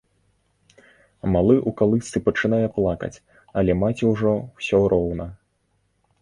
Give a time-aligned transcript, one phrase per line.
[1.35, 3.21] Малы ў калысцы пачынае плакаць,
[3.63, 5.25] але маці ўжо ўсё роўна.